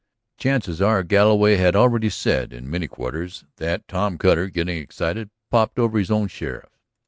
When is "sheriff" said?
6.27-6.71